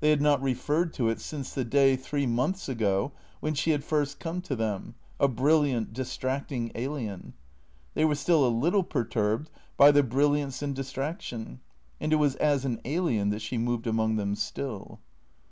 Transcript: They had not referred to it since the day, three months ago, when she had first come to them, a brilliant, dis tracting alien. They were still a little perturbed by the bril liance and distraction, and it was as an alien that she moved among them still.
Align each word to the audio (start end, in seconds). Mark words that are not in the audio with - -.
They 0.00 0.08
had 0.08 0.22
not 0.22 0.40
referred 0.40 0.94
to 0.94 1.10
it 1.10 1.20
since 1.20 1.52
the 1.52 1.62
day, 1.62 1.96
three 1.96 2.24
months 2.24 2.66
ago, 2.66 3.12
when 3.40 3.52
she 3.52 3.72
had 3.72 3.84
first 3.84 4.18
come 4.18 4.40
to 4.40 4.56
them, 4.56 4.94
a 5.20 5.28
brilliant, 5.28 5.92
dis 5.92 6.16
tracting 6.16 6.70
alien. 6.74 7.34
They 7.92 8.06
were 8.06 8.14
still 8.14 8.46
a 8.46 8.48
little 8.48 8.82
perturbed 8.84 9.50
by 9.76 9.90
the 9.90 10.02
bril 10.02 10.30
liance 10.30 10.62
and 10.62 10.74
distraction, 10.74 11.60
and 12.00 12.10
it 12.10 12.16
was 12.16 12.36
as 12.36 12.64
an 12.64 12.80
alien 12.86 13.28
that 13.28 13.42
she 13.42 13.58
moved 13.58 13.86
among 13.86 14.16
them 14.16 14.34
still. 14.34 14.98